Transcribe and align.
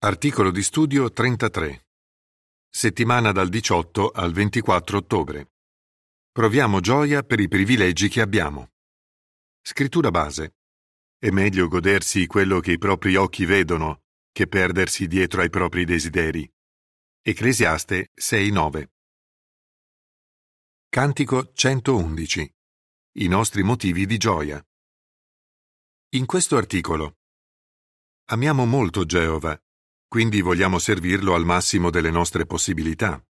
Articolo 0.00 0.52
di 0.52 0.62
studio 0.62 1.10
33. 1.10 1.88
Settimana 2.68 3.32
dal 3.32 3.48
18 3.48 4.12
al 4.12 4.30
24 4.30 4.98
ottobre. 4.98 5.54
Proviamo 6.30 6.78
gioia 6.78 7.24
per 7.24 7.40
i 7.40 7.48
privilegi 7.48 8.08
che 8.08 8.20
abbiamo. 8.20 8.74
Scrittura 9.60 10.12
base. 10.12 10.58
È 11.18 11.30
meglio 11.30 11.66
godersi 11.66 12.26
quello 12.26 12.60
che 12.60 12.70
i 12.70 12.78
propri 12.78 13.16
occhi 13.16 13.44
vedono 13.44 14.04
che 14.30 14.46
perdersi 14.46 15.08
dietro 15.08 15.40
ai 15.40 15.50
propri 15.50 15.84
desideri. 15.84 16.48
Ecclesiaste 17.20 18.12
6.9. 18.14 18.88
Cantico 20.90 21.52
111. 21.52 22.54
I 23.14 23.26
nostri 23.26 23.64
motivi 23.64 24.06
di 24.06 24.16
gioia. 24.16 24.64
In 26.10 26.24
questo 26.24 26.56
articolo. 26.56 27.16
Amiamo 28.26 28.64
molto 28.64 29.04
Geova 29.04 29.60
quindi 30.08 30.40
vogliamo 30.40 30.78
servirlo 30.78 31.34
al 31.34 31.44
massimo 31.44 31.90
delle 31.90 32.10
nostre 32.10 32.46
possibilità. 32.46 33.22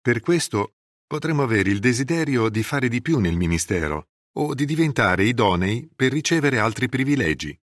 Per 0.00 0.20
questo 0.20 0.74
potremmo 1.06 1.42
avere 1.42 1.70
il 1.70 1.78
desiderio 1.78 2.48
di 2.50 2.62
fare 2.62 2.88
di 2.88 3.00
più 3.00 3.18
nel 3.18 3.36
ministero 3.36 4.08
o 4.34 4.54
di 4.54 4.64
diventare 4.64 5.24
idonei 5.24 5.90
per 5.94 6.12
ricevere 6.12 6.58
altri 6.58 6.88
privilegi. 6.88 7.58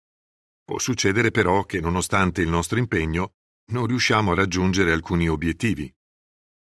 Può 0.65 0.79
succedere 0.79 1.31
però 1.31 1.65
che, 1.65 1.81
nonostante 1.81 2.43
il 2.43 2.49
nostro 2.49 2.79
impegno, 2.79 3.33
non 3.73 3.87
riusciamo 3.87 4.33
a 4.33 4.35
raggiungere 4.35 4.93
alcuni 4.93 5.29
obiettivi. 5.29 5.93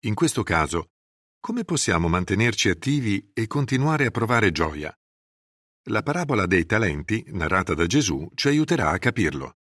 In 0.05 0.13
questo 0.13 0.43
caso, 0.43 0.91
come 1.39 1.63
possiamo 1.63 2.07
mantenerci 2.07 2.69
attivi 2.69 3.31
e 3.33 3.47
continuare 3.47 4.05
a 4.05 4.11
provare 4.11 4.51
gioia? 4.51 4.93
La 5.85 6.03
parabola 6.03 6.45
dei 6.45 6.65
talenti, 6.65 7.23
narrata 7.29 7.73
da 7.73 7.85
Gesù, 7.85 8.29
ci 8.35 8.47
aiuterà 8.47 8.91
a 8.91 8.99
capirlo. 8.99 9.60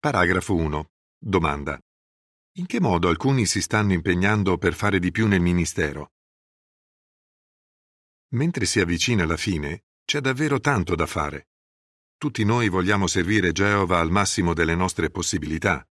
Paragrafo 0.00 0.54
1. 0.54 0.92
Domanda. 1.18 1.78
In 2.52 2.64
che 2.64 2.80
modo 2.80 3.10
alcuni 3.10 3.44
si 3.44 3.60
stanno 3.60 3.92
impegnando 3.92 4.56
per 4.56 4.72
fare 4.72 4.98
di 4.98 5.10
più 5.10 5.26
nel 5.26 5.42
ministero? 5.42 6.12
Mentre 8.28 8.64
si 8.64 8.80
avvicina 8.80 9.26
la 9.26 9.36
fine, 9.36 9.82
c'è 10.06 10.20
davvero 10.20 10.58
tanto 10.58 10.94
da 10.94 11.04
fare. 11.04 11.48
Tutti 12.16 12.44
noi 12.44 12.70
vogliamo 12.70 13.06
servire 13.06 13.52
Geova 13.52 13.98
al 13.98 14.10
massimo 14.10 14.54
delle 14.54 14.74
nostre 14.74 15.10
possibilità. 15.10 15.86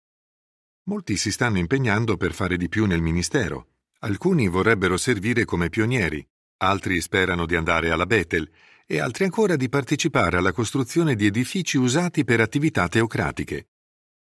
Molti 0.84 1.18
si 1.18 1.30
stanno 1.30 1.58
impegnando 1.58 2.16
per 2.16 2.32
fare 2.32 2.56
di 2.56 2.70
più 2.70 2.86
nel 2.86 3.02
ministero. 3.02 3.72
Alcuni 4.00 4.48
vorrebbero 4.48 4.96
servire 4.96 5.44
come 5.44 5.68
pionieri, 5.68 6.26
altri 6.60 7.02
sperano 7.02 7.46
di 7.46 7.58
andare 7.58 7.92
alla 7.92 8.06
Bethel 8.06 8.50
e 8.86 9.02
altri 9.02 9.26
ancora 9.26 9.58
di 9.58 9.68
partecipare 9.68 10.38
alla 10.38 10.54
costruzione 10.54 11.16
di 11.16 11.26
edifici 11.26 11.76
usati 11.76 12.24
per 12.24 12.40
attività 12.40 12.88
teocratiche. 12.88 13.68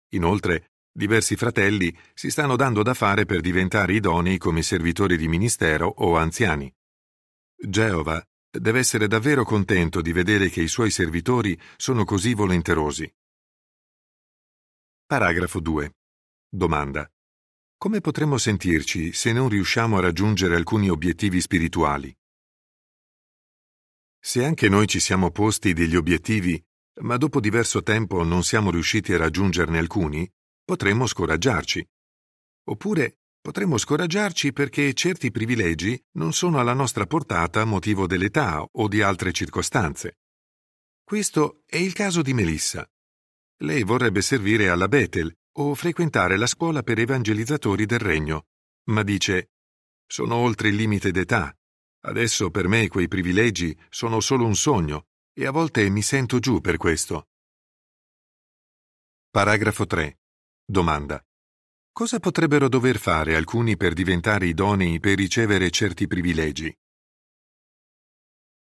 Inoltre, 0.10 0.72
diversi 0.92 1.36
fratelli 1.36 1.96
si 2.14 2.30
stanno 2.30 2.56
dando 2.56 2.84
da 2.84 2.94
fare 2.94 3.26
per 3.26 3.42
diventare 3.42 3.94
idonei 3.94 4.38
come 4.38 4.62
servitori 4.62 5.18
di 5.18 5.28
ministero 5.28 5.88
o 5.88 6.16
anziani. 6.16 6.74
Geova 7.58 8.24
deve 8.50 8.80
essere 8.80 9.08
davvero 9.08 9.44
contento 9.44 10.02
di 10.02 10.14
vedere 10.14 10.50
che 10.50 10.62
i 10.62 10.68
suoi 10.68 10.92
servitori 10.92 11.60
sono 11.76 12.06
così 12.06 12.34
volenterosi. 12.34 13.12
Paragrafo 15.06 15.60
2. 15.60 15.94
Domanda. 16.50 17.10
Come 17.78 18.00
potremmo 18.00 18.38
sentirci 18.38 19.12
se 19.12 19.34
non 19.34 19.50
riusciamo 19.50 19.98
a 19.98 20.02
raggiungere 20.02 20.56
alcuni 20.56 20.90
obiettivi 20.90 21.42
spirituali? 21.42 22.16
Se 24.20 24.44
anche 24.44 24.70
noi 24.70 24.88
ci 24.88 25.00
siamo 25.00 25.30
posti 25.30 25.74
degli 25.74 25.96
obiettivi 25.96 26.64
ma 27.02 27.18
dopo 27.18 27.40
diverso 27.40 27.84
tempo 27.84 28.24
non 28.24 28.44
siamo 28.44 28.72
riusciti 28.72 29.14
a 29.14 29.18
raggiungerne 29.18 29.78
alcuni, 29.78 30.30
potremmo 30.64 31.08
scoraggiarci. 31.08 31.88
Oppure 32.68 33.20
potremmo 33.42 33.78
scoraggiarci 33.78 34.54
perché 34.54 34.94
certi 34.94 35.30
privilegi 35.32 36.02
non 36.14 36.34
sono 36.34 36.60
alla 36.60 36.74
nostra 36.74 37.06
portata 37.06 37.62
a 37.62 37.66
motivo 37.66 38.08
dell'età 38.08 38.62
o 38.62 38.88
di 38.88 39.02
altre 39.02 39.32
circostanze. 39.32 40.20
Questo 41.04 41.62
è 41.66 41.78
il 41.78 41.94
caso 41.94 42.22
di 42.22 42.34
Melissa. 42.34 42.90
Lei 43.60 43.84
vorrebbe 43.84 44.22
servire 44.22 44.70
alla 44.70 44.88
Bethel 44.88 45.32
o 45.58 45.76
frequentare 45.76 46.38
la 46.38 46.48
scuola 46.48 46.82
per 46.82 47.00
evangelizzatori 47.00 47.86
del 47.86 48.00
regno, 48.00 48.48
ma 48.86 49.04
dice 49.04 49.52
sono 50.08 50.36
oltre 50.36 50.70
il 50.70 50.76
limite 50.76 51.12
d'età. 51.12 51.56
Adesso 52.02 52.52
per 52.52 52.68
me 52.68 52.88
quei 52.88 53.08
privilegi 53.08 53.78
sono 53.90 54.20
solo 54.20 54.46
un 54.46 54.56
sogno 54.56 55.08
e 55.38 55.46
a 55.46 55.52
volte 55.52 55.90
mi 55.90 56.02
sento 56.02 56.40
giù 56.40 56.62
per 56.62 56.78
questo. 56.78 57.28
Paragrafo 59.30 59.86
3. 59.86 60.20
Domanda. 60.64 61.22
Cosa 61.92 62.20
potrebbero 62.20 62.70
dover 62.70 62.98
fare 62.98 63.36
alcuni 63.36 63.76
per 63.76 63.94
diventare 63.94 64.48
idonei 64.48 65.02
per 65.02 65.18
ricevere 65.18 65.70
certi 65.72 66.08
privilegi? 66.08 66.74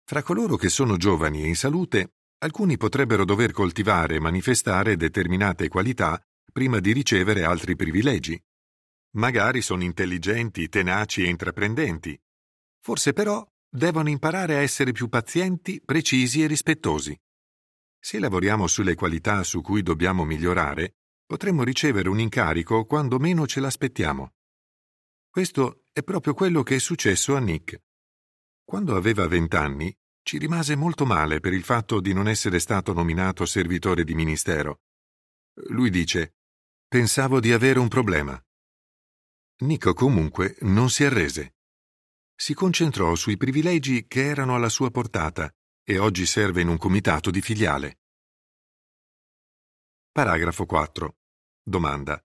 Fra 0.07 0.23
coloro 0.23 0.57
che 0.57 0.71
sono 0.71 0.97
giovani 0.97 1.43
e 1.43 1.49
in 1.49 1.57
salute, 1.57 2.15
alcuni 2.39 2.79
potrebbero 2.79 3.27
dover 3.27 3.53
coltivare 3.53 4.17
e 4.17 4.21
manifestare 4.21 4.97
determinate 4.97 5.69
qualità 5.69 6.19
prima 6.51 6.81
di 6.81 6.93
ricevere 6.93 7.45
altri 7.45 7.77
privilegi. 7.77 8.43
Magari 9.17 9.61
sono 9.61 9.83
intelligenti, 9.83 10.69
tenaci 10.71 11.25
e 11.25 11.29
intraprendenti. 11.29 12.19
Forse 12.81 13.13
però 13.13 13.47
devono 13.75 14.09
imparare 14.09 14.55
a 14.55 14.61
essere 14.61 14.93
più 14.93 15.09
pazienti, 15.09 15.83
precisi 15.85 16.45
e 16.45 16.47
rispettosi. 16.47 17.19
Se 17.99 18.21
lavoriamo 18.21 18.69
sulle 18.69 18.95
qualità 18.95 19.43
su 19.43 19.63
cui 19.63 19.83
dobbiamo 19.83 20.25
migliorare, 20.25 20.99
potremmo 21.27 21.65
ricevere 21.65 22.09
un 22.09 22.21
incarico 22.21 22.85
quando 22.85 23.19
meno 23.19 23.49
ce 23.49 23.59
l'aspettiamo. 23.59 24.35
Questo 25.29 25.87
è 25.91 26.05
proprio 26.05 26.35
quello 26.35 26.63
che 26.63 26.77
è 26.77 26.79
successo 26.79 27.35
a 27.35 27.41
Nick. 27.41 27.83
Quando 28.63 28.95
aveva 28.95 29.27
vent'anni, 29.27 29.93
ci 30.23 30.39
rimase 30.39 30.77
molto 30.77 31.05
male 31.05 31.41
per 31.41 31.53
il 31.53 31.65
fatto 31.65 32.01
di 32.01 32.13
non 32.13 32.29
essere 32.29 32.61
stato 32.61 32.93
nominato 32.93 33.45
servitore 33.45 34.05
di 34.05 34.15
ministero. 34.15 34.83
Lui 35.71 35.91
dice, 35.91 36.37
pensavo 36.87 37.41
di 37.41 37.53
avere 37.53 37.81
un 37.81 37.89
problema. 37.89 38.41
Nick 39.63 39.93
comunque 39.95 40.57
non 40.61 40.91
si 40.91 41.03
arrese 41.03 41.54
si 42.37 42.53
concentrò 42.53 43.15
sui 43.15 43.37
privilegi 43.37 44.07
che 44.07 44.27
erano 44.27 44.55
alla 44.55 44.69
sua 44.69 44.91
portata 44.91 45.53
e 45.83 45.99
oggi 45.99 46.27
serve 46.27 46.63
in 46.63 46.69
un 46.69 46.79
comitato 46.79 47.31
di 47.31 47.41
filiale. 47.41 47.99
Paragrafo 50.11 50.67
4. 50.67 51.17
Domanda. 51.63 52.23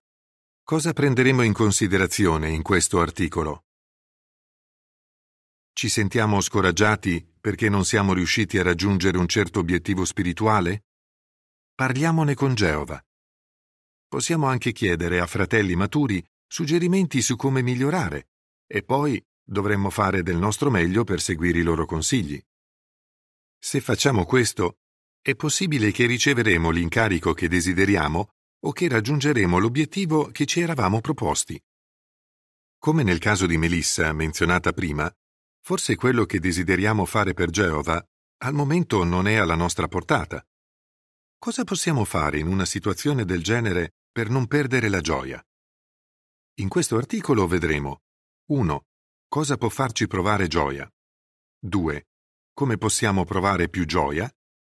Cosa 0.62 0.92
prenderemo 0.92 1.42
in 1.42 1.52
considerazione 1.52 2.50
in 2.50 2.62
questo 2.62 3.00
articolo? 3.00 3.64
Ci 5.72 5.88
sentiamo 5.88 6.40
scoraggiati 6.40 7.26
perché 7.40 7.68
non 7.68 7.84
siamo 7.84 8.12
riusciti 8.12 8.58
a 8.58 8.62
raggiungere 8.62 9.18
un 9.18 9.26
certo 9.26 9.60
obiettivo 9.60 10.04
spirituale? 10.04 10.84
Parliamone 11.74 12.34
con 12.34 12.54
Geova. 12.54 13.02
Possiamo 14.06 14.46
anche 14.46 14.72
chiedere 14.72 15.20
a 15.20 15.26
fratelli 15.26 15.74
maturi 15.74 16.24
suggerimenti 16.46 17.22
su 17.22 17.36
come 17.36 17.62
migliorare 17.62 18.28
e 18.66 18.82
poi 18.82 19.24
dovremmo 19.50 19.90
fare 19.90 20.22
del 20.22 20.36
nostro 20.36 20.70
meglio 20.70 21.02
per 21.02 21.20
seguire 21.20 21.58
i 21.58 21.62
loro 21.62 21.84
consigli. 21.84 22.40
Se 23.58 23.80
facciamo 23.80 24.24
questo, 24.24 24.78
è 25.20 25.34
possibile 25.34 25.90
che 25.90 26.06
riceveremo 26.06 26.70
l'incarico 26.70 27.34
che 27.34 27.48
desideriamo 27.48 28.30
o 28.62 28.72
che 28.72 28.88
raggiungeremo 28.88 29.58
l'obiettivo 29.58 30.30
che 30.30 30.46
ci 30.46 30.60
eravamo 30.60 31.00
proposti. 31.00 31.60
Come 32.78 33.02
nel 33.02 33.18
caso 33.18 33.46
di 33.46 33.58
Melissa, 33.58 34.12
menzionata 34.12 34.72
prima, 34.72 35.12
forse 35.60 35.96
quello 35.96 36.24
che 36.24 36.38
desideriamo 36.38 37.04
fare 37.04 37.34
per 37.34 37.50
Geova 37.50 38.02
al 38.42 38.54
momento 38.54 39.04
non 39.04 39.26
è 39.26 39.34
alla 39.34 39.56
nostra 39.56 39.88
portata. 39.88 40.42
Cosa 41.38 41.64
possiamo 41.64 42.04
fare 42.04 42.38
in 42.38 42.46
una 42.46 42.64
situazione 42.64 43.24
del 43.24 43.42
genere 43.42 43.96
per 44.10 44.30
non 44.30 44.46
perdere 44.46 44.88
la 44.88 45.00
gioia? 45.00 45.44
In 46.60 46.68
questo 46.68 46.96
articolo 46.96 47.46
vedremo 47.46 48.02
1. 48.50 48.84
Cosa 49.32 49.56
può 49.56 49.68
farci 49.68 50.08
provare 50.08 50.48
gioia? 50.48 50.92
2. 51.60 52.08
Come 52.52 52.76
possiamo 52.78 53.24
provare 53.24 53.68
più 53.68 53.84
gioia? 53.84 54.28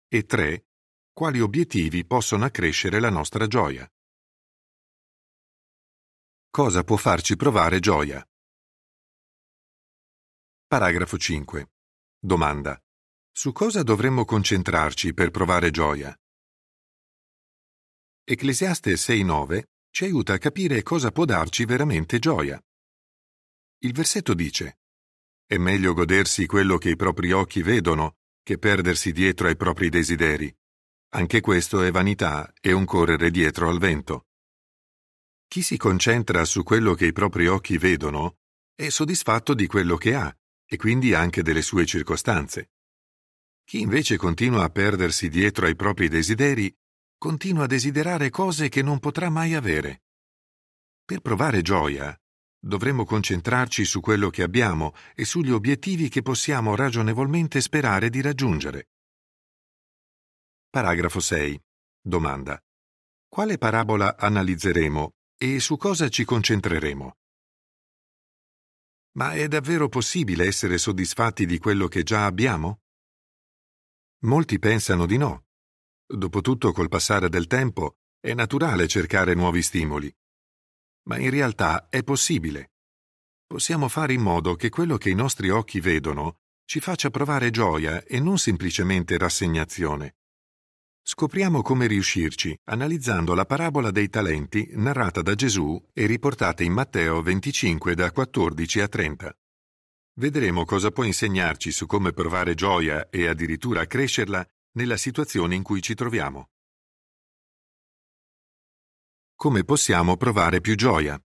E 0.07 0.24
3. 0.24 0.68
Quali 1.12 1.42
obiettivi 1.42 2.06
possono 2.06 2.46
accrescere 2.46 3.02
la 3.02 3.10
nostra 3.10 3.48
gioia? 3.48 3.86
Cosa 6.50 6.86
può 6.86 6.96
farci 6.96 7.36
provare 7.36 7.81
gioia? 7.81 8.25
Paragrafo 10.68 11.18
5. 11.18 11.74
Domanda. 12.18 12.81
Su 13.34 13.52
cosa 13.52 13.84
dovremmo 13.84 14.24
concentrarci 14.24 15.13
per 15.13 15.31
provare 15.31 15.69
gioia? 15.69 16.18
Ecclesiaste 18.24 18.94
6.9 18.94 19.63
ci 19.90 20.06
aiuta 20.06 20.31
a 20.31 20.38
capire 20.38 20.81
cosa 20.81 21.12
può 21.12 21.25
darci 21.25 21.66
veramente 21.66 22.19
gioia. 22.19 22.57
Il 23.86 23.94
versetto 23.94 24.34
dice 24.34 24.80
È 25.46 25.58
meglio 25.58 25.94
godersi 25.94 26.48
quello 26.48 26.80
che 26.80 26.90
i 26.90 26.96
propri 26.96 27.32
occhi 27.32 27.62
vedono 27.62 28.16
che 28.42 28.58
perdersi 28.58 29.12
dietro 29.12 29.48
ai 29.48 29.56
propri 29.56 29.90
desideri. 29.90 30.52
Anche 31.10 31.40
questo 31.40 31.84
è 31.84 31.92
vanità 31.92 32.52
e 32.60 32.72
un 32.72 32.84
correre 32.84 33.30
dietro 33.30 33.70
al 33.70 33.78
vento. 33.78 34.26
Chi 35.48 35.62
si 35.62 35.78
concentra 35.78 36.46
su 36.46 36.64
quello 36.64 36.96
che 36.96 37.06
i 37.06 37.12
propri 37.12 37.46
occhi 37.46 37.78
vedono 37.78 38.38
è 38.74 38.90
soddisfatto 38.90 39.54
di 39.54 39.68
quello 39.68 39.98
che 39.98 40.16
ha 40.16 40.36
e 40.66 40.78
quindi 40.78 41.14
anche 41.14 41.44
delle 41.44 41.62
sue 41.62 41.86
circostanze. 41.86 42.72
Chi 43.64 43.81
invece 43.81 44.18
continua 44.18 44.64
a 44.64 44.70
perdersi 44.70 45.30
dietro 45.30 45.68
ai 45.68 45.76
propri 45.76 46.08
desideri, 46.08 46.76
continua 47.20 47.66
a 47.66 47.68
desiderare 47.68 48.31
cose 48.31 48.68
che 48.68 48.81
non 48.81 48.98
potrà 48.98 49.30
mai 49.30 49.54
avere. 49.54 50.06
Per 51.06 51.20
provare 51.22 51.62
gioia, 51.62 52.20
dovremmo 52.66 53.06
concentrarci 53.06 53.86
su 53.86 54.00
quello 54.00 54.30
che 54.30 54.42
abbiamo 54.42 54.94
e 55.14 55.24
sugli 55.24 55.52
obiettivi 55.52 56.10
che 56.10 56.24
possiamo 56.24 56.76
ragionevolmente 56.76 57.62
sperare 57.62 58.10
di 58.10 58.22
raggiungere. 58.22 58.90
Paragrafo 60.70 61.20
6. 61.20 61.62
Domanda. 62.02 62.60
Quale 63.28 63.58
parabola 63.58 64.18
analizzeremo 64.18 65.12
e 65.38 65.60
su 65.60 65.78
cosa 65.78 66.10
ci 66.10 66.26
concentreremo? 66.26 67.14
Ma 69.18 69.34
è 69.34 69.48
davvero 69.48 69.88
possibile 69.88 70.46
essere 70.46 70.78
soddisfatti 70.78 71.46
di 71.46 71.58
quello 71.58 71.88
che 71.88 72.04
già 72.04 72.26
abbiamo? 72.26 72.82
Molti 74.24 74.60
pensano 74.60 75.06
di 75.06 75.18
no. 75.18 75.46
Dopotutto, 76.06 76.72
col 76.72 76.90
passare 76.90 77.30
del 77.30 77.48
tempo, 77.48 77.98
è 78.20 78.34
naturale 78.34 78.88
cercare 78.88 79.34
nuovi 79.34 79.62
stimoli. 79.62 80.14
Ma 81.07 81.18
in 81.18 81.30
realtà 81.30 81.88
è 81.90 82.04
possibile. 82.04 82.72
Possiamo 83.46 83.88
fare 83.88 84.13
in 84.13 84.22
modo 84.22 84.56
che 84.56 84.69
quello 84.69 84.98
che 84.98 85.10
i 85.10 85.16
nostri 85.16 85.50
occhi 85.50 85.80
vedono 85.80 86.38
ci 86.66 86.80
faccia 86.80 87.12
provare 87.12 87.52
gioia 87.52 88.04
e 88.04 88.19
non 88.19 88.38
semplicemente 88.40 89.18
rassegnazione. 89.18 90.16
Scopriamo 91.07 91.62
come 91.62 91.86
riuscirci 91.86 92.57
analizzando 92.63 93.36
la 93.36 93.46
parabola 93.46 93.92
dei 93.92 94.10
talenti 94.10 94.69
narrata 94.74 95.22
da 95.22 95.36
Gesù 95.36 95.80
e 95.94 96.07
riportata 96.07 96.63
in 96.63 96.74
Matteo 96.74 97.22
25 97.22 97.94
da 97.94 98.12
14 98.12 98.80
a 98.80 98.88
30. 98.88 99.38
Vedremo 100.18 100.66
cosa 100.66 100.90
può 100.90 101.04
insegnarci 101.04 101.72
su 101.72 101.86
come 101.86 102.12
provare 102.13 102.56
gioia 102.56 103.10
e 103.10 103.28
addirittura 103.28 103.86
crescerla 103.86 104.44
nella 104.72 104.98
situazione 104.98 105.54
in 105.54 105.62
cui 105.62 105.81
ci 105.84 105.94
troviamo. 105.94 106.50
Come 109.38 109.66
possiamo 109.66 110.16
provare 110.16 110.62
più 110.62 110.76
gioia? 110.76 111.22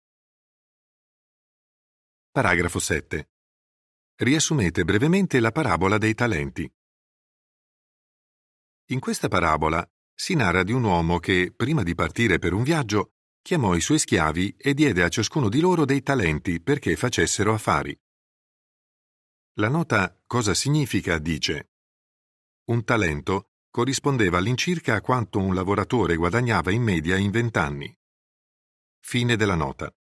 Paragrafo 2.33 2.81
7. 2.81 3.31
Riassumete 4.17 4.85
brevemente 4.85 5.39
la 5.39 5.53
parabola 5.53 5.97
dei 5.97 6.13
talenti. 6.15 6.71
In 8.87 8.99
questa 8.99 9.29
parabola 9.29 9.89
si 10.13 10.35
narra 10.35 10.65
di 10.65 10.73
un 10.73 10.83
uomo 10.83 11.19
che, 11.21 11.53
prima 11.55 11.85
di 11.85 11.95
partire 11.95 12.39
per 12.39 12.53
un 12.53 12.65
viaggio, 12.65 13.13
chiamò 13.41 13.75
i 13.77 13.81
suoi 13.81 14.01
schiavi 14.01 14.57
e 14.57 14.75
diede 14.75 15.05
a 15.05 15.09
ciascuno 15.09 15.49
di 15.49 15.61
loro 15.61 15.85
dei 15.85 16.03
talenti 16.03 16.61
perché 16.61 16.97
facessero 16.97 17.55
affari. 17.55 17.99
La 19.55 19.69
nota 19.69 20.21
Cosa 20.27 20.53
significa 20.53 21.19
dice 21.19 21.71
Un 22.65 22.83
talento 22.85 23.53
corrispondeva 23.71 24.39
all'incirca 24.39 24.97
a 24.97 25.01
quanto 25.01 25.39
un 25.39 25.55
lavoratore 25.55 26.17
guadagnava 26.17 26.73
in 26.73 26.83
media 26.83 27.17
in 27.17 27.31
vent'anni. 27.31 27.99
Fine 29.01 29.37
della 29.37 29.57
nota. 29.57 29.93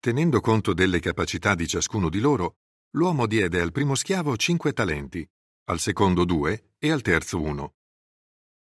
Tenendo 0.00 0.40
conto 0.40 0.72
delle 0.72 1.00
capacità 1.00 1.54
di 1.54 1.68
ciascuno 1.68 2.08
di 2.08 2.18
loro, 2.18 2.56
l'uomo 2.96 3.26
diede 3.26 3.60
al 3.60 3.72
primo 3.72 3.94
schiavo 3.94 4.36
cinque 4.36 4.72
talenti, 4.72 5.28
al 5.64 5.78
secondo 5.78 6.24
due 6.24 6.72
e 6.78 6.90
al 6.90 7.02
terzo 7.02 7.40
uno. 7.40 7.74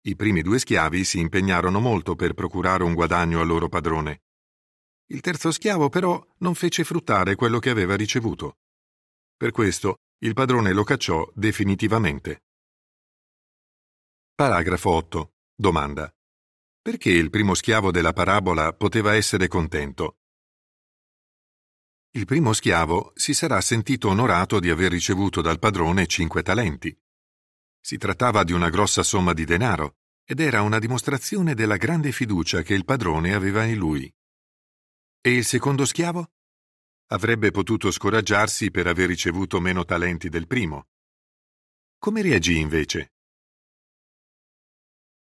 I 0.02 0.16
primi 0.16 0.42
due 0.42 0.58
schiavi 0.58 1.04
si 1.04 1.18
impegnarono 1.18 1.80
molto 1.80 2.14
per 2.14 2.34
procurare 2.34 2.82
un 2.82 2.94
guadagno 2.94 3.40
al 3.40 3.46
loro 3.46 3.68
padrone. 3.68 4.22
Il 5.06 5.20
terzo 5.20 5.50
schiavo 5.50 5.88
però 5.88 6.24
non 6.38 6.54
fece 6.54 6.84
fruttare 6.84 7.34
quello 7.34 7.58
che 7.58 7.70
aveva 7.70 7.96
ricevuto. 7.96 8.58
Per 9.36 9.50
questo 9.50 9.98
il 10.18 10.34
padrone 10.34 10.72
lo 10.72 10.84
cacciò 10.84 11.28
definitivamente. 11.34 12.44
Paragrafo 14.34 14.90
8. 14.90 15.32
Domanda. 15.54 16.12
Perché 16.82 17.10
il 17.10 17.30
primo 17.30 17.54
schiavo 17.54 17.92
della 17.92 18.12
parabola 18.12 18.72
poteva 18.72 19.14
essere 19.14 19.46
contento? 19.46 20.16
Il 22.14 22.24
primo 22.24 22.52
schiavo 22.52 23.12
si 23.14 23.34
sarà 23.34 23.60
sentito 23.60 24.08
onorato 24.08 24.58
di 24.58 24.68
aver 24.68 24.90
ricevuto 24.90 25.40
dal 25.40 25.60
padrone 25.60 26.08
cinque 26.08 26.42
talenti. 26.42 26.92
Si 27.80 27.98
trattava 27.98 28.42
di 28.42 28.52
una 28.52 28.68
grossa 28.68 29.04
somma 29.04 29.32
di 29.32 29.44
denaro 29.44 29.98
ed 30.24 30.40
era 30.40 30.62
una 30.62 30.80
dimostrazione 30.80 31.54
della 31.54 31.76
grande 31.76 32.10
fiducia 32.10 32.62
che 32.62 32.74
il 32.74 32.84
padrone 32.84 33.32
aveva 33.32 33.62
in 33.62 33.76
lui. 33.76 34.12
E 35.20 35.36
il 35.36 35.44
secondo 35.44 35.84
schiavo? 35.84 36.32
Avrebbe 37.12 37.52
potuto 37.52 37.92
scoraggiarsi 37.92 38.72
per 38.72 38.88
aver 38.88 39.06
ricevuto 39.06 39.60
meno 39.60 39.84
talenti 39.84 40.28
del 40.28 40.48
primo. 40.48 40.88
Come 41.98 42.22
reagì 42.22 42.58
invece? 42.58 43.12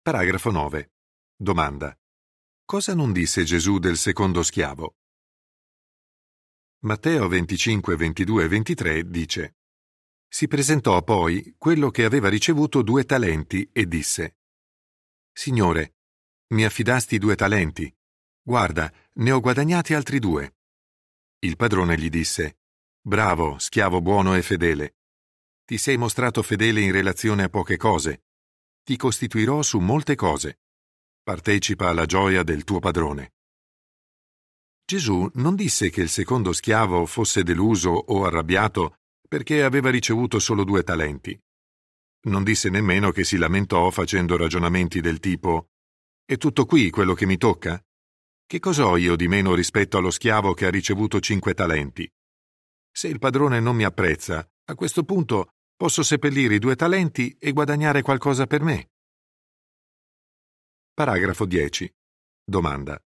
Paragrafo 0.01 0.49
9. 0.49 0.91
Domanda. 1.41 1.99
Cosa 2.63 2.93
non 2.93 3.11
disse 3.11 3.43
Gesù 3.43 3.79
del 3.79 3.97
secondo 3.97 4.43
schiavo? 4.43 4.97
Matteo 6.81 7.27
25, 7.27 7.95
22 7.95 8.43
e 8.43 8.47
23 8.47 9.09
dice 9.09 9.55
Si 10.27 10.47
presentò 10.47 11.01
poi 11.01 11.55
quello 11.57 11.89
che 11.89 12.03
aveva 12.03 12.29
ricevuto 12.29 12.83
due 12.83 13.05
talenti 13.05 13.67
e 13.73 13.87
disse 13.87 14.35
Signore, 15.33 15.95
mi 16.49 16.63
affidasti 16.63 17.17
due 17.17 17.35
talenti. 17.35 17.91
Guarda, 18.43 18.93
ne 19.13 19.31
ho 19.31 19.39
guadagnati 19.39 19.95
altri 19.95 20.19
due. 20.19 20.57
Il 21.39 21.55
padrone 21.55 21.97
gli 21.97 22.09
disse 22.09 22.59
Bravo, 23.01 23.57
schiavo 23.57 23.99
buono 23.99 24.35
e 24.35 24.43
fedele. 24.43 24.97
Ti 25.65 25.79
sei 25.79 25.97
mostrato 25.97 26.43
fedele 26.43 26.81
in 26.81 26.91
relazione 26.91 27.41
a 27.41 27.49
poche 27.49 27.77
cose. 27.77 28.25
Ti 28.83 28.95
costituirò 28.95 29.63
su 29.63 29.79
molte 29.79 30.13
cose. 30.13 30.59
Partecipa 31.23 31.87
alla 31.89 32.07
gioia 32.07 32.41
del 32.41 32.63
tuo 32.63 32.79
padrone. 32.79 33.33
Gesù 34.83 35.29
non 35.35 35.55
disse 35.55 35.91
che 35.91 36.01
il 36.01 36.09
secondo 36.09 36.51
schiavo 36.51 37.05
fosse 37.05 37.43
deluso 37.43 37.91
o 37.91 38.25
arrabbiato 38.25 38.95
perché 39.27 39.61
aveva 39.61 39.91
ricevuto 39.91 40.39
solo 40.39 40.63
due 40.63 40.81
talenti. 40.81 41.39
Non 42.23 42.43
disse 42.43 42.69
nemmeno 42.69 43.11
che 43.11 43.23
si 43.23 43.37
lamentò 43.37 43.91
facendo 43.91 44.35
ragionamenti 44.35 44.99
del 44.99 45.19
tipo 45.19 45.67
È 46.25 46.37
tutto 46.37 46.65
qui 46.65 46.89
quello 46.89 47.13
che 47.13 47.27
mi 47.27 47.37
tocca? 47.37 47.79
Che 48.43 48.59
cos'ho 48.59 48.97
io 48.97 49.15
di 49.15 49.27
meno 49.27 49.53
rispetto 49.53 49.97
allo 49.97 50.09
schiavo 50.09 50.55
che 50.55 50.65
ha 50.65 50.71
ricevuto 50.71 51.19
cinque 51.19 51.53
talenti? 51.53 52.11
Se 52.91 53.07
il 53.07 53.19
padrone 53.19 53.59
non 53.59 53.75
mi 53.75 53.83
apprezza, 53.83 54.43
a 54.65 54.73
questo 54.73 55.03
punto 55.03 55.49
posso 55.75 56.01
seppellire 56.01 56.55
i 56.55 56.59
due 56.59 56.75
talenti 56.75 57.35
e 57.39 57.51
guadagnare 57.51 58.01
qualcosa 58.01 58.47
per 58.47 58.63
me. 58.63 58.90
Paragrafo 61.01 61.47
10. 61.47 61.91
Domanda. 62.43 63.03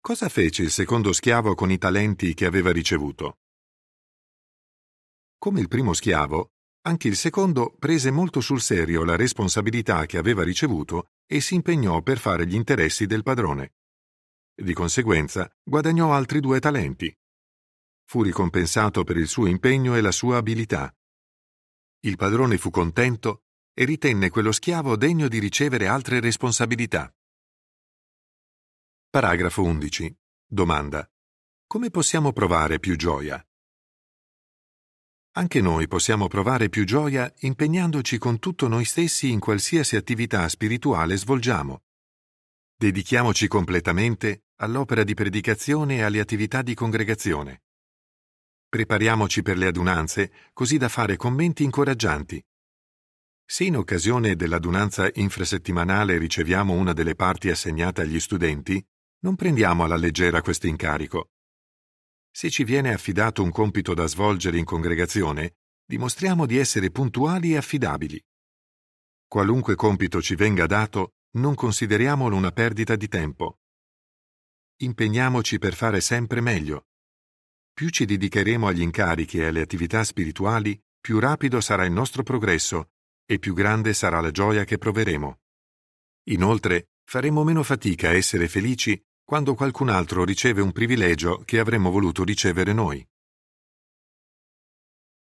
Cosa 0.00 0.28
fece 0.28 0.62
il 0.62 0.70
secondo 0.70 1.12
schiavo 1.12 1.56
con 1.56 1.68
i 1.68 1.78
talenti 1.78 2.32
che 2.32 2.46
aveva 2.46 2.70
ricevuto? 2.70 3.38
Come 5.36 5.58
il 5.58 5.66
primo 5.66 5.94
schiavo, 5.94 6.52
anche 6.82 7.08
il 7.08 7.16
secondo 7.16 7.74
prese 7.76 8.12
molto 8.12 8.40
sul 8.40 8.60
serio 8.60 9.02
la 9.02 9.16
responsabilità 9.16 10.06
che 10.06 10.16
aveva 10.16 10.44
ricevuto 10.44 11.08
e 11.26 11.40
si 11.40 11.56
impegnò 11.56 12.02
per 12.02 12.18
fare 12.18 12.46
gli 12.46 12.54
interessi 12.54 13.04
del 13.04 13.24
padrone. 13.24 13.72
Di 14.54 14.72
conseguenza 14.72 15.52
guadagnò 15.60 16.14
altri 16.14 16.38
due 16.38 16.60
talenti. 16.60 17.12
Fu 18.04 18.22
ricompensato 18.22 19.02
per 19.02 19.16
il 19.16 19.26
suo 19.26 19.46
impegno 19.46 19.96
e 19.96 20.00
la 20.00 20.12
sua 20.12 20.36
abilità. 20.36 20.94
Il 22.02 22.16
padrone 22.16 22.58
fu 22.58 22.70
contento 22.70 23.42
e 23.76 23.84
ritenne 23.84 24.30
quello 24.30 24.52
schiavo 24.52 24.96
degno 24.96 25.26
di 25.26 25.40
ricevere 25.40 25.88
altre 25.88 26.20
responsabilità. 26.20 27.12
Paragrafo 29.14 29.62
11. 29.62 30.12
Domanda. 30.44 31.08
Come 31.68 31.88
possiamo 31.90 32.32
provare 32.32 32.80
più 32.80 32.96
gioia? 32.96 33.40
Anche 35.36 35.60
noi 35.60 35.86
possiamo 35.86 36.26
provare 36.26 36.68
più 36.68 36.84
gioia 36.84 37.32
impegnandoci 37.42 38.18
con 38.18 38.40
tutto 38.40 38.66
noi 38.66 38.84
stessi 38.84 39.30
in 39.30 39.38
qualsiasi 39.38 39.94
attività 39.94 40.48
spirituale 40.48 41.16
svolgiamo. 41.16 41.84
Dedichiamoci 42.76 43.46
completamente 43.46 44.46
all'opera 44.56 45.04
di 45.04 45.14
predicazione 45.14 45.98
e 45.98 46.02
alle 46.02 46.18
attività 46.18 46.62
di 46.62 46.74
congregazione. 46.74 47.62
Prepariamoci 48.68 49.42
per 49.42 49.56
le 49.58 49.68
adunanze 49.68 50.32
così 50.52 50.76
da 50.76 50.88
fare 50.88 51.14
commenti 51.14 51.62
incoraggianti. 51.62 52.44
Se 53.46 53.62
in 53.62 53.76
occasione 53.76 54.34
dell'adunanza 54.34 55.08
infrasettimanale 55.14 56.18
riceviamo 56.18 56.72
una 56.72 56.92
delle 56.92 57.14
parti 57.14 57.48
assegnate 57.48 58.00
agli 58.00 58.18
studenti, 58.18 58.84
non 59.24 59.36
prendiamo 59.36 59.84
alla 59.84 59.96
leggera 59.96 60.42
questo 60.42 60.66
incarico. 60.66 61.30
Se 62.30 62.50
ci 62.50 62.62
viene 62.62 62.92
affidato 62.92 63.42
un 63.42 63.50
compito 63.50 63.94
da 63.94 64.06
svolgere 64.06 64.58
in 64.58 64.66
congregazione, 64.66 65.56
dimostriamo 65.82 66.44
di 66.44 66.58
essere 66.58 66.90
puntuali 66.90 67.52
e 67.52 67.56
affidabili. 67.56 68.22
Qualunque 69.26 69.76
compito 69.76 70.20
ci 70.20 70.34
venga 70.34 70.66
dato, 70.66 71.14
non 71.36 71.54
consideriamolo 71.54 72.36
una 72.36 72.50
perdita 72.52 72.96
di 72.96 73.08
tempo. 73.08 73.60
Impegniamoci 74.82 75.58
per 75.58 75.74
fare 75.74 76.02
sempre 76.02 76.42
meglio. 76.42 76.88
Più 77.72 77.88
ci 77.88 78.04
dedicheremo 78.04 78.66
agli 78.66 78.82
incarichi 78.82 79.38
e 79.38 79.46
alle 79.46 79.62
attività 79.62 80.04
spirituali, 80.04 80.78
più 81.00 81.18
rapido 81.18 81.62
sarà 81.62 81.86
il 81.86 81.92
nostro 81.92 82.22
progresso 82.22 82.90
e 83.24 83.38
più 83.38 83.54
grande 83.54 83.94
sarà 83.94 84.20
la 84.20 84.30
gioia 84.30 84.64
che 84.64 84.76
proveremo. 84.76 85.40
Inoltre, 86.24 86.90
faremo 87.04 87.42
meno 87.42 87.62
fatica 87.62 88.10
a 88.10 88.14
essere 88.14 88.48
felici 88.48 89.02
quando 89.24 89.54
qualcun 89.54 89.88
altro 89.88 90.22
riceve 90.22 90.60
un 90.60 90.70
privilegio 90.70 91.38
che 91.46 91.58
avremmo 91.58 91.90
voluto 91.90 92.24
ricevere 92.24 92.74
noi. 92.74 93.06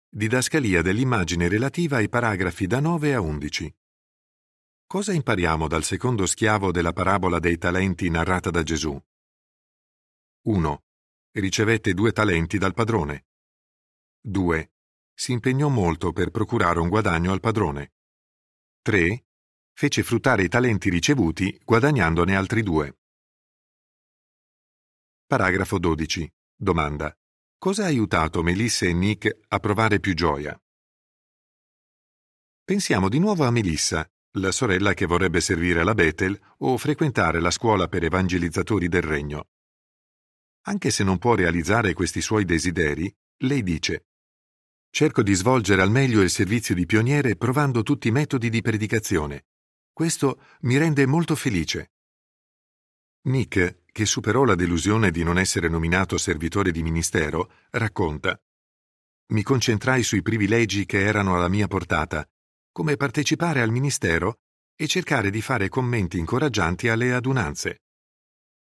Didascalia 0.10 0.82
dell'immagine 0.82 1.48
relativa 1.48 1.98
ai 1.98 2.10
paragrafi 2.10 2.66
da 2.66 2.80
9 2.80 3.14
a 3.14 3.22
11. 3.22 3.76
Cosa 4.88 5.14
impariamo 5.14 5.68
dal 5.68 5.84
secondo 5.84 6.26
schiavo 6.26 6.72
della 6.72 6.92
parabola 6.92 7.40
dei 7.40 7.58
talenti 7.58 8.10
narrata 8.10 8.50
da 8.50 8.64
Gesù? 8.64 9.00
1. 10.46 10.84
Ricevette 11.32 11.94
due 11.94 12.12
talenti 12.12 12.58
dal 12.58 12.74
padrone. 12.74 13.26
2. 14.22 14.72
Si 15.14 15.32
impegnò 15.32 15.70
molto 15.70 16.12
per 16.12 16.32
procurare 16.32 16.80
un 16.80 16.90
guadagno 16.90 17.32
al 17.32 17.40
padrone. 17.40 17.94
3 18.82 19.26
fece 19.76 20.04
fruttare 20.04 20.44
i 20.44 20.48
talenti 20.48 20.90
ricevuti 20.90 21.60
guadagnandone 21.64 22.36
altri 22.36 22.62
due. 22.62 22.98
Paragrafo 25.34 25.80
12. 25.80 26.32
Domanda. 26.56 27.12
Cosa 27.58 27.86
ha 27.86 27.88
aiutato 27.88 28.44
Melissa 28.44 28.86
e 28.86 28.94
Nick 28.94 29.36
a 29.48 29.58
provare 29.58 30.00
più 30.00 30.14
gioia? 30.14 30.56
Pensiamo 32.64 33.10
di 33.10 33.18
nuovo 33.18 33.44
a 33.44 33.50
Melissa, 33.50 34.08
la 34.34 34.52
sorella 34.52 34.94
che 34.94 35.08
vorrebbe 35.08 35.42
servire 35.42 35.80
alla 35.80 35.96
Bethel 35.96 36.40
o 36.60 36.78
frequentare 36.78 37.40
la 37.40 37.50
scuola 37.50 37.88
per 37.88 38.04
evangelizzatori 38.04 38.88
del 38.88 39.02
regno. 39.02 39.48
Anche 40.68 40.92
se 40.92 41.04
non 41.04 41.18
può 41.18 41.34
realizzare 41.34 41.94
questi 41.94 42.22
suoi 42.22 42.46
desideri, 42.46 43.12
lei 43.38 43.64
dice 43.64 44.06
Cerco 44.92 45.24
di 45.24 45.34
svolgere 45.34 45.82
al 45.82 45.90
meglio 45.90 46.22
il 46.22 46.30
servizio 46.30 46.76
di 46.76 46.86
pioniere 46.86 47.38
provando 47.38 47.82
tutti 47.82 48.08
i 48.08 48.12
metodi 48.12 48.52
di 48.52 48.62
predicazione. 48.62 49.46
Questo 49.92 50.40
mi 50.60 50.78
rende 50.78 51.08
molto 51.08 51.36
felice. 51.36 51.93
Nick, 53.26 53.84
che 53.86 54.06
superò 54.06 54.44
la 54.44 54.56
delusione 54.56 55.10
di 55.10 55.24
non 55.24 55.38
essere 55.38 55.70
nominato 55.70 56.18
servitore 56.18 56.72
di 56.72 56.84
ministero, 56.84 57.52
racconta 57.70 58.38
Mi 59.28 59.44
concentrai 59.44 60.04
sui 60.04 60.22
privilegi 60.22 60.86
che 60.86 61.00
erano 61.00 61.36
alla 61.36 61.48
mia 61.48 61.68
portata, 61.68 62.28
come 62.72 62.98
partecipare 62.98 63.62
al 63.62 63.72
ministero 63.72 64.40
e 64.76 64.88
cercare 64.88 65.30
di 65.30 65.42
fare 65.42 65.70
commenti 65.70 66.18
incoraggianti 66.18 66.90
alle 66.90 67.14
adunanze. 67.14 67.84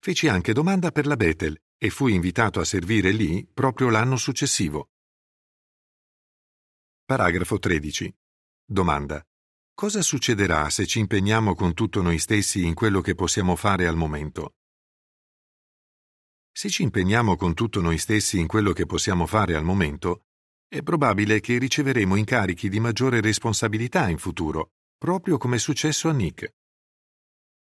Feci 0.00 0.28
anche 0.28 0.54
domanda 0.54 0.92
per 0.92 1.06
la 1.06 1.16
Bethel 1.16 1.60
e 1.76 1.90
fui 1.90 2.14
invitato 2.14 2.60
a 2.60 2.64
servire 2.64 3.10
lì 3.10 3.46
proprio 3.52 3.90
l'anno 3.90 4.16
successivo. 4.16 4.90
Paragrafo 7.04 7.58
13. 7.58 8.16
Domanda. 8.64 9.27
Cosa 9.80 10.02
succederà 10.02 10.70
se 10.70 10.86
ci 10.86 10.98
impegniamo 10.98 11.54
con 11.54 11.72
tutto 11.72 12.02
noi 12.02 12.18
stessi 12.18 12.64
in 12.64 12.74
quello 12.74 13.00
che 13.00 13.14
possiamo 13.14 13.54
fare 13.54 13.86
al 13.86 13.94
momento? 13.94 14.54
Se 16.50 16.68
ci 16.68 16.82
impegniamo 16.82 17.36
con 17.36 17.54
tutto 17.54 17.80
noi 17.80 17.96
stessi 17.96 18.40
in 18.40 18.48
quello 18.48 18.72
che 18.72 18.86
possiamo 18.86 19.24
fare 19.24 19.54
al 19.54 19.62
momento, 19.62 20.24
è 20.66 20.82
probabile 20.82 21.38
che 21.38 21.58
riceveremo 21.58 22.16
incarichi 22.16 22.68
di 22.68 22.80
maggiore 22.80 23.20
responsabilità 23.20 24.08
in 24.08 24.18
futuro, 24.18 24.72
proprio 24.98 25.38
come 25.38 25.54
è 25.54 25.60
successo 25.60 26.08
a 26.08 26.12
Nick. 26.12 26.54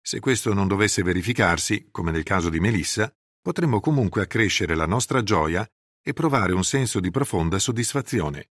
Se 0.02 0.22
questo 0.22 0.54
non 0.54 0.70
dovesse 0.70 1.04
verificarsi, 1.04 1.90
come 1.92 2.12
nel 2.12 2.24
caso 2.24 2.50
di 2.50 2.62
Melissa, 2.62 3.14
potremmo 3.42 3.82
comunque 3.82 4.22
accrescere 4.22 4.74
la 4.74 4.86
nostra 4.86 5.22
gioia 5.22 5.68
e 6.02 6.14
provare 6.14 6.54
un 6.54 6.64
senso 6.64 7.02
di 7.02 7.12
profonda 7.12 7.60
soddisfazione. 7.60 8.52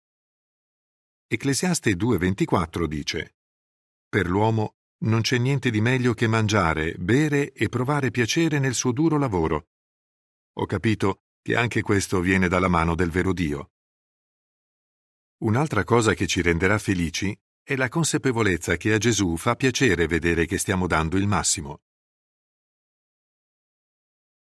Ecclesiaste 1.25 1.93
2.24 1.93 2.85
dice 2.85 3.31
per 4.09 4.27
l'uomo 4.27 4.75
non 4.99 5.21
c'è 5.21 5.37
niente 5.37 5.69
di 5.69 5.81
meglio 5.81 6.13
che 6.13 6.27
mangiare, 6.27 6.93
bere 6.93 7.51
e 7.51 7.69
provare 7.69 8.09
piacere 8.09 8.57
nel 8.59 8.73
suo 8.73 8.91
duro 8.91 9.17
lavoro. 9.17 9.67
Ho 10.59 10.65
capito 10.65 11.23
che 11.41 11.55
anche 11.55 11.81
questo 11.81 12.19
viene 12.19 12.47
dalla 12.47 12.67
mano 12.67 12.95
del 12.95 13.11
vero 13.11 13.33
Dio. 13.33 13.71
Un'altra 15.43 15.83
cosa 15.83 16.13
che 16.13 16.25
ci 16.25 16.41
renderà 16.41 16.79
felici 16.79 17.37
è 17.61 17.75
la 17.75 17.89
consapevolezza 17.89 18.75
che 18.75 18.93
a 18.93 18.97
Gesù 18.97 19.37
fa 19.37 19.55
piacere 19.55 20.07
vedere 20.07 20.45
che 20.45 20.57
stiamo 20.57 20.87
dando 20.87 21.17
il 21.17 21.27
massimo. 21.27 21.81